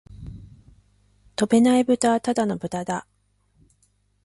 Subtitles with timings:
[1.35, 3.05] 飛べないブタはただの豚だ